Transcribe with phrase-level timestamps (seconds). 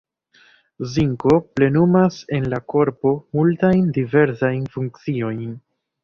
[0.91, 5.53] Zinko plenumas en la korpo multajn diversaj funkciojn.